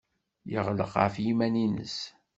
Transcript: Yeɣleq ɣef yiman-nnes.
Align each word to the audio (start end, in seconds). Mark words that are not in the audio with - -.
Yeɣleq 0.51 0.91
ɣef 1.01 1.15
yiman-nnes. 1.23 1.97